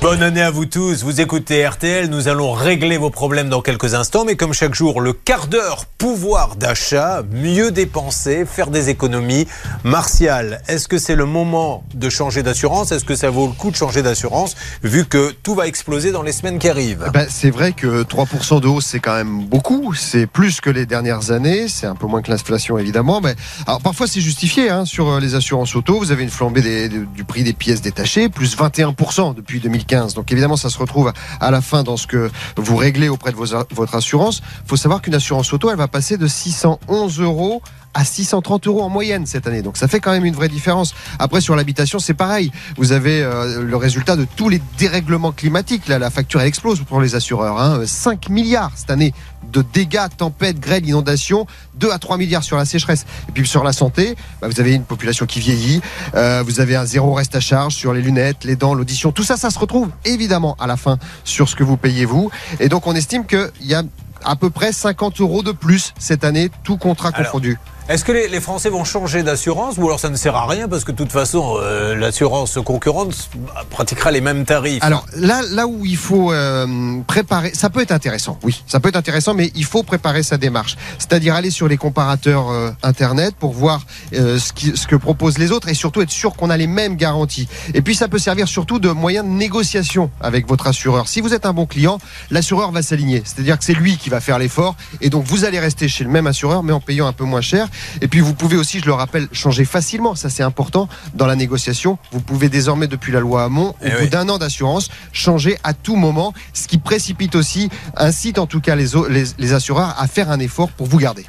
[0.00, 1.02] Bonne année à vous tous.
[1.02, 2.08] Vous écoutez RTL.
[2.08, 4.24] Nous allons régler vos problèmes dans quelques instants.
[4.24, 9.48] Mais comme chaque jour, le quart d'heure pouvoir d'achat, mieux dépenser, faire des économies.
[9.82, 12.92] Martial, est-ce que c'est le moment de changer d'assurance?
[12.92, 16.22] Est-ce que ça vaut le coup de changer d'assurance vu que tout va exploser dans
[16.22, 17.10] les semaines qui arrivent?
[17.12, 19.94] Ben, C'est vrai que 3% de hausse, c'est quand même beaucoup.
[19.94, 21.66] C'est plus que les dernières années.
[21.66, 23.20] C'est un peu moins que l'inflation, évidemment.
[23.20, 23.34] Mais,
[23.66, 25.98] alors, parfois, c'est justifié hein, sur euh, les assurances auto.
[25.98, 29.87] Vous avez une flambée du prix des pièces détachées, plus 21% depuis 2015.
[29.88, 33.36] Donc évidemment, ça se retrouve à la fin dans ce que vous réglez auprès de
[33.36, 34.42] votre assurance.
[34.64, 37.62] Il faut savoir qu'une assurance auto, elle va passer de 611 euros
[37.98, 39.60] à 630 euros en moyenne cette année.
[39.60, 40.94] Donc ça fait quand même une vraie différence.
[41.18, 42.52] Après sur l'habitation, c'est pareil.
[42.76, 45.88] Vous avez euh, le résultat de tous les dérèglements climatiques.
[45.88, 47.60] Là, la facture elle explose pour les assureurs.
[47.60, 47.82] Hein.
[47.84, 49.12] 5 milliards cette année
[49.52, 53.04] de dégâts, tempêtes, grêles, inondations, 2 à 3 milliards sur la sécheresse.
[53.28, 55.80] Et puis sur la santé, bah, vous avez une population qui vieillit,
[56.14, 59.24] euh, vous avez un zéro reste à charge sur les lunettes, les dents, l'audition, tout
[59.24, 62.30] ça, ça se retrouve évidemment à la fin sur ce que vous payez vous.
[62.60, 63.82] Et donc on estime qu'il y a
[64.24, 67.58] à peu près 50 euros de plus cette année, tout contrat confondu.
[67.88, 70.84] Est-ce que les, Français vont changer d'assurance ou alors ça ne sert à rien parce
[70.84, 73.30] que de toute façon euh, l'assurance concurrente
[73.70, 74.84] pratiquera les mêmes tarifs?
[74.84, 78.90] Alors là, là où il faut euh, préparer, ça peut être intéressant, oui, ça peut
[78.90, 80.76] être intéressant, mais il faut préparer sa démarche.
[80.98, 83.80] C'est-à-dire aller sur les comparateurs euh, internet pour voir
[84.12, 86.96] ce, qui, ce que proposent les autres et surtout être sûr qu'on a les mêmes
[86.96, 87.48] garanties.
[87.72, 91.08] Et puis ça peut servir surtout de moyen de négociation avec votre assureur.
[91.08, 93.22] Si vous êtes un bon client, l'assureur va s'aligner.
[93.24, 96.10] C'est-à-dire que c'est lui qui va faire l'effort et donc vous allez rester chez le
[96.10, 97.68] même assureur mais en payant un peu moins cher.
[98.00, 100.14] Et puis vous pouvez aussi, je le rappelle, changer facilement.
[100.14, 101.98] Ça c'est important dans la négociation.
[102.12, 105.74] Vous pouvez désormais depuis la loi Hamon, au eh bout d'un an d'assurance, changer à
[105.74, 110.06] tout moment, ce qui précipite aussi, incite en tout cas les, les, les assureurs à
[110.06, 111.26] faire un effort pour vous garder.